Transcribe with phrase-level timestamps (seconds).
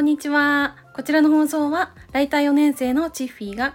[0.00, 0.76] こんにちは。
[0.94, 3.74] こちらの放送は、ライター4年生のチッフィーが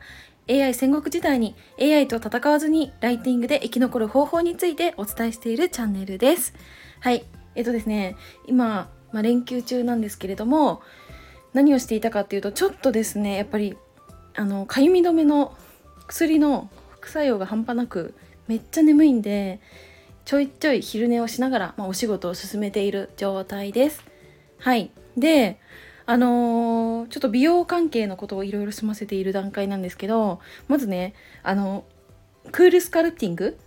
[0.49, 6.55] AI 戦国時代に AI と戦わずにライティングで生き残る方法についてお伝えしているチャンネルです。
[6.99, 7.27] はい。
[7.53, 8.15] えっとですね、
[8.47, 10.81] 今、まあ、連休中なんですけれども、
[11.53, 13.77] 何をしていたかっていうと、ちょっとですね、やっぱり、
[14.33, 15.55] あの、かゆみ止めの
[16.07, 18.15] 薬の副作用が半端なく、
[18.47, 19.59] めっちゃ眠いんで、
[20.25, 24.03] ちょいちょい昼寝をしながら、まあ、お仕事を進めている状態です。
[24.57, 24.89] はい。
[25.15, 25.59] で、
[26.05, 31.85] あのー、ちょっと美容関係のことをいろいろ済ませている段階なんですけど、まずね、あの、
[32.51, 33.57] クールスカルティング？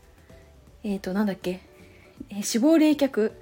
[0.85, 1.61] えっ、ー、と、なんだっけ、
[2.31, 3.33] えー、脂肪冷却？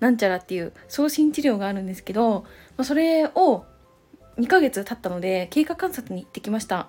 [0.00, 2.44] なんちゃらっていう送信治療があるんですけど、
[2.76, 3.64] まあ、それを
[4.38, 6.88] 2ヶ月経ったので、経過観察に行ってきました。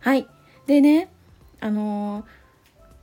[0.00, 0.26] はい。
[0.66, 1.08] でね、
[1.60, 2.42] あのー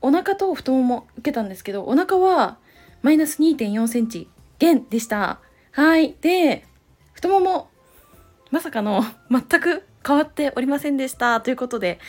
[0.01, 2.57] お腹と太もも受けたんですけどお腹は
[3.01, 5.39] マイナス2 4センチ減でした。
[5.71, 6.15] はい。
[6.21, 6.65] で
[7.13, 7.69] 太もも
[8.51, 11.99] まさかの 全く変わっておりませんでしたということで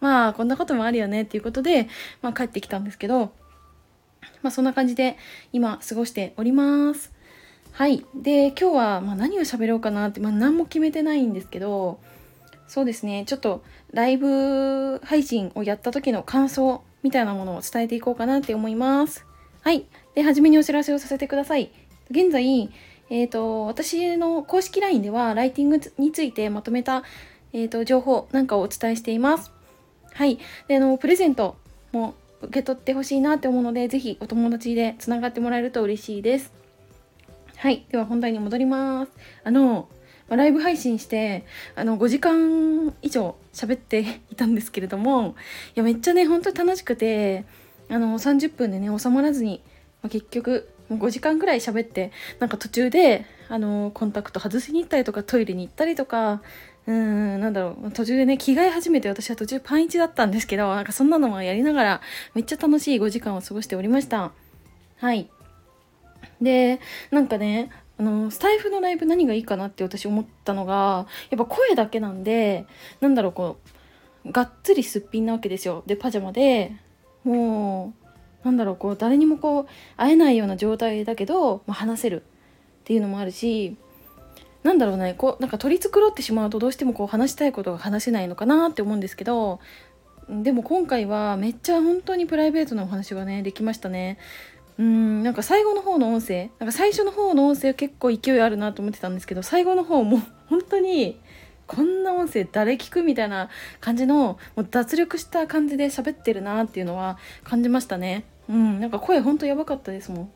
[0.00, 1.88] まあこんなこともあるよねっていうことで、
[2.22, 3.32] まあ、帰ってきたんですけど
[4.42, 5.16] まあそんな感じで
[5.52, 7.12] 今過ごしております
[7.72, 12.00] はいで今日はま何を喋ろうかなって、まあ、何も決めてないんですけど
[12.66, 13.62] そうですねちょっと
[13.92, 19.26] ライブ配信をやった時の感想みたいなものを伝えていこうかなって思います。
[19.62, 19.86] はい。
[20.14, 21.70] で、初めにお知らせをさせてください。
[22.10, 22.70] 現在、
[23.10, 27.02] えっ、ー、と、私の公式 LINE では、ライティングについてまとめた、
[27.52, 29.52] えっ、ー、と、情報なんかをお伝えしています。
[30.12, 30.38] はい。
[30.68, 31.56] で、あの、プレゼント
[31.92, 36.52] も受け取ってほしいなって思うので、ぜひお友達でつながってもらえると嬉しいです。
[37.56, 37.84] はい。
[37.90, 39.12] では本題に戻ります。
[39.44, 39.88] あの、
[40.36, 45.34] ライブ配信してあの5時間以上喋っていたんですけれども
[45.74, 47.44] いやめっちゃね本当に楽しくて
[47.88, 49.60] あの30分でね収まらずに、
[50.02, 56.42] まあ、結局もう5時間ぐらい喋ってなんか途中であのコンタクト外しに行ったりとかトイレに行ったりとか
[56.86, 62.00] うーんなんだろう途中でね着替え始めて私は途中パンイチだったんですけどなんかそんなのもやりながら
[62.34, 64.32] めっちゃ楽しい5時間を過ごしておりました。
[64.98, 65.30] はい。
[66.40, 66.80] で
[67.10, 72.66] なんかねあのスタイフのライブ何がいいかなって私思ったのがやっぱ声だけなんで
[73.00, 73.58] なんだろうこ
[74.24, 75.82] うがっつりすっぴんなわけですよ。
[75.86, 76.72] でパジャマで
[77.24, 77.99] もう
[78.44, 82.24] なんだろうこう誰にもこう会えないような状態だけど、まあ、話せるっ
[82.84, 83.76] ていうのもあるし
[84.62, 89.60] なんだろうねこうなんか取り繕ってしまうとどうしてもこう話したいことが話せないのかなって思うんですけど
[90.28, 94.18] でも今回はめっちゃ本当にプライベートなお話がねできましたね。
[94.78, 101.20] うんなんか最後の方の音声なんか最初の方の音声結構勢いあるなと思ってたんですけど最後の方も本当に
[101.66, 108.24] こんな音声誰聞くみたいな感じのもう脱力した感じで喋ってるなっていうのは感じましたね。
[108.50, 110.32] うんなんか声ほんとやばかったですもん。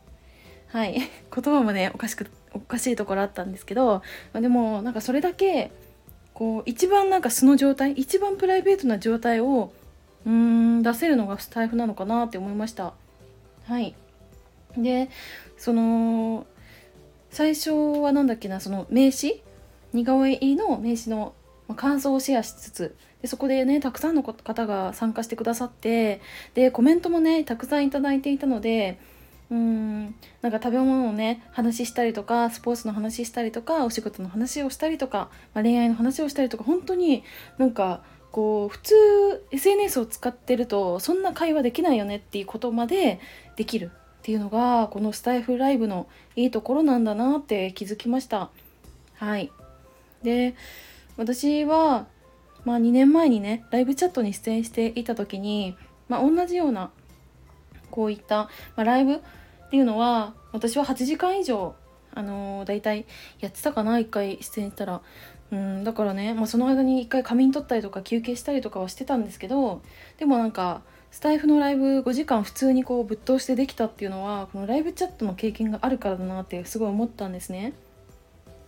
[0.69, 0.93] はい。
[1.33, 5.71] 言葉もねおかしくおかしいところあったんですけど、まあ、でもなんかそれだけ
[6.33, 9.73] こう一番なんか素の状態一番プライベートな状態を
[10.25, 12.93] うーん出せるのがスタイフなのかなって思いました。
[13.65, 13.95] はい。
[14.77, 15.09] で
[15.57, 16.45] その
[17.29, 19.43] 最初は何だっけなその名刺
[19.91, 21.33] 似顔絵の名刺の
[21.75, 26.21] 感想をシェアしつつでそこでねたくさんの方が参加してくださって
[26.53, 28.99] でコメントもねたくさんいただいていたので
[29.49, 30.13] うん
[30.43, 37.23] なんか食べ物のね話したりとかスポーツの話したりとかお仕事の話をしたりとか、まあ、恋愛の話をしたりとか本当に
[37.57, 38.93] なんかこう普通
[39.49, 43.19] SNS を使ってるとそんな会話できないよねっていうことまで
[43.55, 46.05] できるっていうのがこのスタイフライブの
[46.35, 48.51] いいところなんだなって気づきました。
[49.15, 49.51] はい。
[50.21, 50.53] で
[51.17, 52.05] 私は
[52.65, 55.77] まあ2年前にねライブチャットに出演していた時に、
[56.09, 56.91] まあ、同じような
[57.91, 59.19] こういった、まあ、ライブっ
[59.69, 61.75] ていうのは私は8時間以上
[62.13, 63.05] あのー、大体
[63.39, 65.01] やってたかな1回出演したら
[65.51, 69.81] うんだからね、まあ、その間に1回仮眠取ったりとか休憩したりとかはしてたんですけど
[70.17, 70.81] でもなんか
[71.11, 77.73] スタイフのライブ5時間普通にこうぶっ通してできたっていうのはこのライブチャットの経験があるからだなってすごい思ったんですね。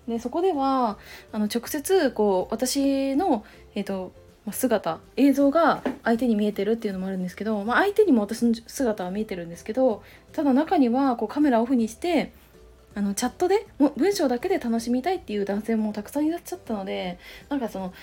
[0.08, 0.98] でそこでは
[1.32, 3.44] あの直接こう私の、
[3.76, 4.14] えーと、
[4.52, 10.02] 姿映像が相手に見えてるっていうのもあるんですけど、まあ、相手にも私の姿は見えてるんですけど
[10.32, 12.32] ただ中にはこうカメラオフにして
[12.96, 17.20] あのチャットでも文章だけで楽しみたいっていう男性もたくさんいらっしゃったので
[17.50, 17.94] なんかその、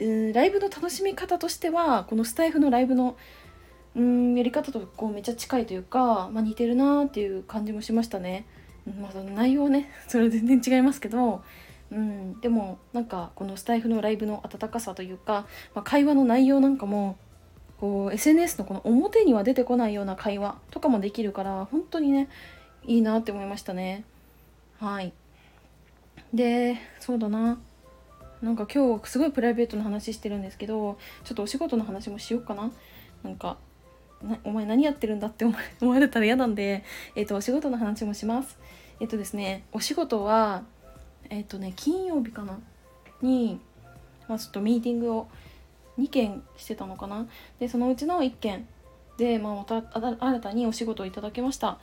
[0.00, 3.16] うん、ライブの楽しみ方としてはこのスタイフのライブの
[3.94, 8.46] うんやり方とこうめっちゃ近いというか、まあ、似てるなっていう感じもしましたね。
[8.90, 11.42] まあ、内容ね それは全然違いますけど、
[11.90, 17.16] うん、でもなんかこのスタイフのライブの温かさというか、まあ、会話の内容なんかも
[17.80, 22.28] こう SNS のこの表には出てこないような会話とかもできるから本当にね
[22.86, 24.04] いいなって思いましたね。
[24.78, 25.12] はい。
[26.32, 27.58] でそうだな。
[28.42, 32.70] なんか今日すごいプライベートな話してるんですけどちょっとお仕事の話もしようかな。
[33.22, 33.58] なんか
[34.44, 35.54] お前何やってるんだって思
[35.90, 36.84] われ たら嫌なんで、
[37.14, 38.58] えっ、ー、とお仕事の話もします。
[39.00, 40.62] えっ、とですねお仕事は
[41.30, 42.58] えっ、とね金曜日かな？
[43.22, 43.60] に、
[44.28, 45.28] まあ、ちょっとミーティングを
[45.98, 47.26] 2件してたのかな？
[47.58, 48.66] でそのうちの1件
[49.18, 51.78] で、まあ、また新たにお仕事をいただきました。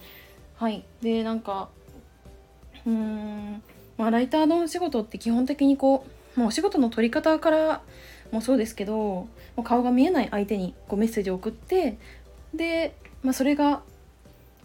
[0.56, 0.84] はい。
[1.02, 1.69] でなんか
[2.86, 3.62] うーん
[3.98, 6.06] まあライターのお仕事って基本的にこ
[6.36, 7.81] う、まあ、お仕事の取り方から
[8.31, 11.98] もそうですけどま顔が見えない相手にこうメッセージを送って
[12.54, 13.81] で、まあ、それが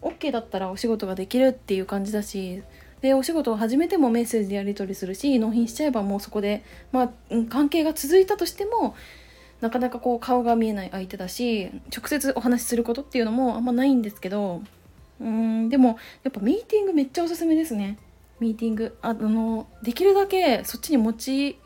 [0.03, 2.63] OK だったらお仕事ができるっていう感じだし
[3.01, 6.63] でお仕事を始めてもメッセージでやり取りするし納品しちゃえばもうそこで、
[6.93, 7.11] まあ、
[7.49, 8.95] 関係が続いたとしても
[9.61, 14.63] なかなかこう顔が見えない相手だし直接お話しすることっていうのもあんまないんですけど
[15.21, 17.97] うんでもやっぱミーティングめっちゃおすすめですね。
[18.41, 18.99] ミーティング。
[19.03, 21.59] あのできるだけそっちに持ち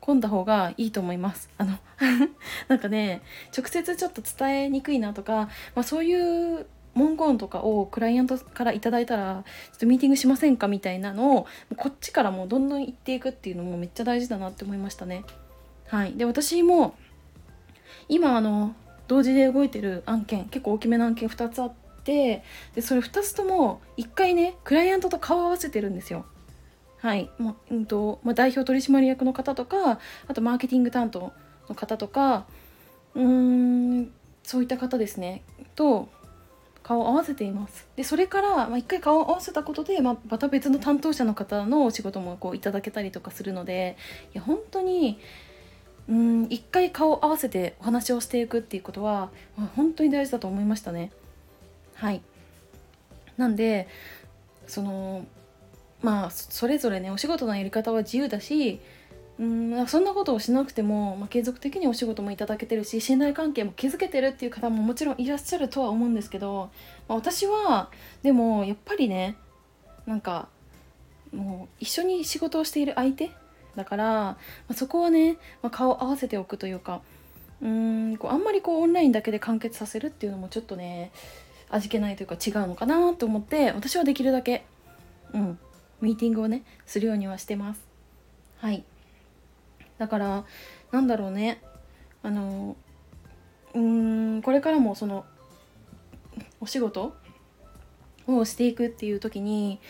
[0.00, 1.50] 込んだ方がいいと思います。
[1.58, 1.78] あの
[2.68, 3.20] なんかね
[3.56, 11.46] 直接ちょっと伝えにくいなとか、まあ、そういう文言とかをクライアントから頂いたらちょっとミーティングしませんかみたいなのを
[11.76, 15.24] こっちからもうどんどん言っていくっていうのもめっちゃ大事だなって思いましたね。
[15.88, 16.96] はい、で私も
[18.08, 18.74] 今あの
[19.08, 21.72] 同時で動いてる案件結構大きめの案件2つあっ
[22.02, 22.42] て
[22.74, 26.24] でそれ2つとも1回ねクライアントと顔合わせてるんですよ。
[26.98, 31.32] はいもううんとまあ、代表取締役の方とかあとマーケティング担当
[31.68, 32.46] の方とか
[33.14, 34.10] うーん
[34.42, 35.42] そういった方ですね
[35.74, 36.08] と
[36.86, 43.96] 顔を合わせていますでそれから、まあ、回顔を合わせたことで、まあ、また別の担当者の方のお仕事もこういただけたりとかするので
[44.32, 45.18] いや本当に
[46.08, 49.30] うん一回顔を合わせてお話をしていくっていうことは
[49.74, 51.10] 本当に大事だと思いましたね。
[51.94, 52.22] はい
[53.36, 53.88] なんで
[54.68, 55.26] その
[56.02, 58.80] まあそれぞれねお仕事のやり方は自由だし
[59.38, 66.70] うんそんなことをしなくても、まあ、継続的にお仕事もいただけてるし信頼関係も築けてるっていう方ももちろんいらっしゃるとは思うんですけど、
[67.06, 67.90] まあ、私は
[68.22, 69.36] でもやっぱりね
[70.06, 70.48] なんか
[71.34, 73.30] もう一緒に仕事をしている相手
[73.74, 74.38] だから、ま
[74.70, 77.02] あ、そこはね、まあ、顔を合わせておくというか
[77.60, 81.12] うんこうあんまりこうオンラインだけで完結させるっていうのもちょっとね
[81.68, 84.64] 味気ないというか違うのかなと思って私はできるだけ
[85.34, 85.58] うん
[86.00, 87.80] ミーティングをねするようにはしてます。
[88.58, 88.84] はい。
[89.98, 90.44] だから
[90.92, 91.62] なんだろうね。
[92.22, 92.76] あの
[93.74, 95.24] うんこれからもその
[96.60, 97.14] お仕事
[98.26, 99.80] をしていくっていう時に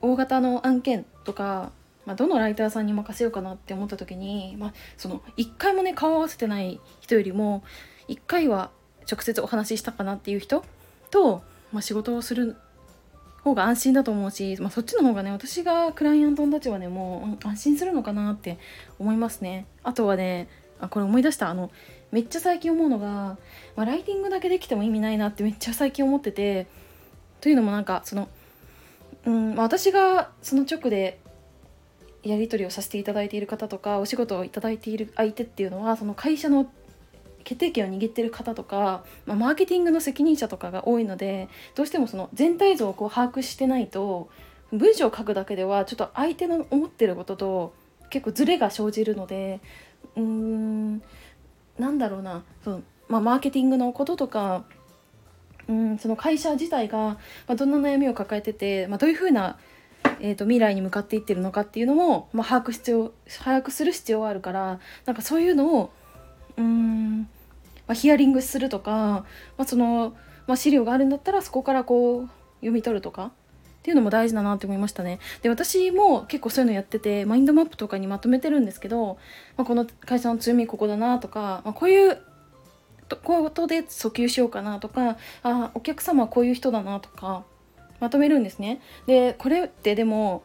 [0.00, 1.70] 大型の案件とか
[2.06, 7.64] まあ、どのライターさんに任せようかなって思った時に、まあ、その1回もね顔合わせてない人よりも
[8.08, 8.70] 1回は
[9.10, 10.64] 直接お話ししたかなっていう人
[11.10, 11.42] と、
[11.72, 12.56] まあ、仕事をする
[13.44, 18.58] 方が安心だと思うし、まあ、そっちの方がね私がクライアントたちはねもう安心するのかなって
[18.98, 19.66] 思いますね。
[19.82, 20.48] あとはね
[20.80, 21.70] あこれ思い出したあの
[22.10, 23.36] めっちゃ最近思うのが、
[23.76, 26.66] まあ、ライティングだけできても意味ないなってめっちゃ最近思ってて
[27.42, 28.28] というのもなんかその、
[29.26, 31.20] うんまあ、私がその直で
[32.22, 36.70] やり取りをさせていただいている方とかお仕事をいただいている相手っていうのはその会社の
[37.44, 44.28] 決定権を握ってる方とか、まあ、マーケティングの責任者とかが多いのでどうしてもその全体像をこう把握してないと
[44.72, 47.74] 文章を書くだけではちょっと相手の思ってることと
[48.10, 49.60] 結構ズレが生じるので
[50.16, 51.02] うーん
[51.78, 54.64] なんだろうなその、まあ、マーケティングのこととか
[55.68, 59.58] うんその会社自体が、まあ、どんな悩みを抱えてて、まあ、どういうふうな
[60.20, 65.92] えーと、未来に向かっていってるのかっていうのも、まあ、把握必要把握する必要はあるからなんかそういうのを
[66.56, 67.26] うん、ま
[67.88, 69.24] あ、ヒアリングするとか、ま
[69.58, 70.14] あ、その、
[70.46, 72.28] まあ、資料があるんだったらそこからこう
[72.60, 73.30] 読み取るとかっ
[73.82, 75.18] ていうのも大事だなって思いましたね。
[75.42, 79.18] で私も結構そういうのやっててマインドマップとかにまとめてるんですけど、
[79.58, 82.18] まあ、この会社の強みここだなとか、まあ、こういう
[83.22, 87.44] ことで訴求しようかなとかあお客様はこういう人だなとか
[88.00, 88.80] まとめるんですね。
[89.06, 90.42] でこれってでも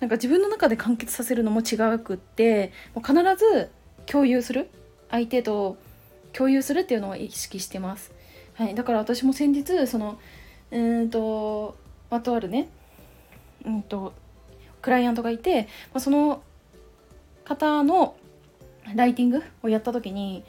[0.00, 3.70] なんか自分の中で完結させるのも違くってもう必ず
[4.06, 4.70] 共有する
[5.10, 5.76] 相手と
[6.32, 8.12] 共有するっていうのを意識してます。
[8.54, 10.18] はい、だから私も先日その
[10.70, 11.76] うんと
[12.10, 12.68] まとあるね
[13.64, 14.12] うんと
[14.82, 15.62] クライアントがいて、
[15.92, 16.42] まあ、その
[17.44, 18.16] 方の
[18.94, 20.44] ライティングをやった時に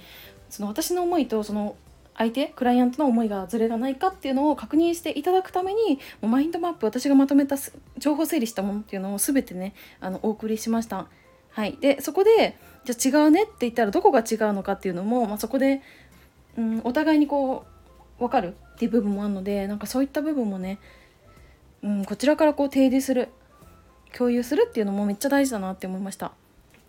[0.50, 1.76] その私の思いとその
[2.18, 7.56] 相手クライアントの思いがずれがないかっていうのを確認していただくためにもうマインドマップ私がまとめた
[7.98, 11.08] 情報整理したものっていうのを全てねあのお送りしました。
[11.50, 15.82] はい、でそこでじゃあ違うねって言ったらどこが違うのかっていうのも、まあ、そこで、
[16.58, 17.66] うん、お互いにこ
[18.18, 20.80] う分かるっていう部分もあるのでなんかそういった部分もね、
[21.84, 23.30] うん、こちらからこう提示する
[24.16, 26.32] 共有するっていうのもめっちゃ大事だなって思いました。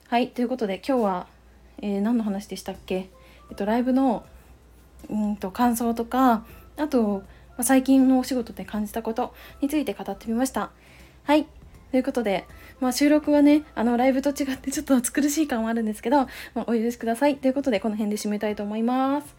[0.08, 1.26] はいということで今日は、
[1.80, 3.08] えー、何の話でしたっけ？
[3.50, 4.24] えっとライブの
[5.08, 6.44] うんと感想とか
[6.76, 10.70] あと、まあ、最近のお仕事で感じたことについて語ってみました
[11.24, 11.46] はい
[11.90, 12.46] ということで、
[12.82, 19.34] まあ、収録はねあのライブと違って ちょっと暑苦しい感はあるんですけど、まあ、お許しくださいということでこの辺で締めたいと思います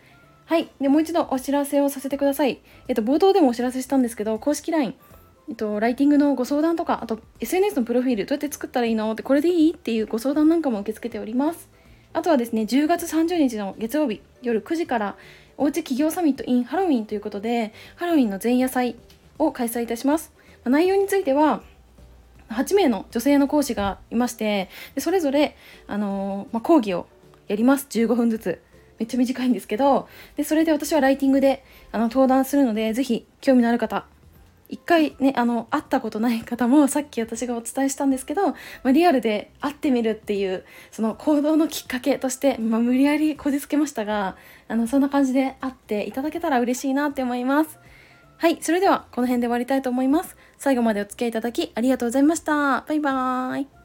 [0.46, 0.70] はい。
[0.82, 2.60] で、もう一度お知らせをさせてください。
[2.88, 4.94] えっと、冒頭でもお知らせしたんですけど、公式 LINE、
[5.50, 9.12] えっと、ライティングのご相談とか、あと、SNS のプロフィール、どうやって作ったらいいの？
[9.12, 9.72] って、これでいい？
[9.72, 11.70] っていうご相談なんかも受け付けております。
[12.12, 15.16] あとはですね、10月30日の月曜日、夜9時から、
[15.58, 18.96] おうち企業サミット in ハロウィンということで、ハロウィンの前夜祭
[19.40, 20.34] を開催いたします。
[20.66, 21.64] ま内容については、
[22.54, 25.56] 8名の女性の講師がいましてでそれぞれ、
[25.88, 27.08] あの、まあ、講義を
[27.48, 28.62] やります15分ずつ
[29.00, 30.08] めっちゃ短いんですけど
[30.38, 34.06] でそれで私はライティングであの登壇するので是非興味のある方
[34.70, 38.56] 一回ねあの会ったことない方もさっき私がお伝えしたんですけど、ま
[38.86, 44.36] あ、リアルで会ってみるっていうその行動のきっかけとして、まあ、無理やりこじつけましたが
[44.68, 47.78] あのそんな感じで会っていただけたら嬉しいなって思います。
[48.38, 50.36] はい、それではこの辺で終わりたいと思います。
[50.64, 52.86] 最後までお付き合いいただきありがとうございました。
[52.88, 53.83] バイバーイ。